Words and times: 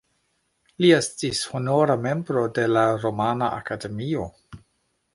Li 0.85 0.89
estis 0.99 1.41
honora 1.51 1.97
membro 2.07 2.47
de 2.57 2.67
la 2.75 2.89
Rumana 3.05 3.55
Akademio. 3.63 4.31